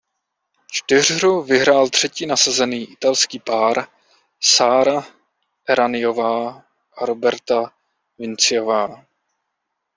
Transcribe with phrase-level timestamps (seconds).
[0.71, 3.87] Čtyřhru vyhrál třetí nasazený italský pár
[4.43, 5.07] Sara
[5.69, 6.63] Erraniová
[6.95, 7.71] a Roberta
[8.17, 9.05] Vinciová.